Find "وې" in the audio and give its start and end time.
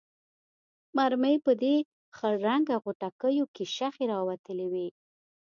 4.73-4.87